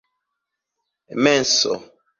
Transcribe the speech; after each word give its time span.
menso 1.23 1.73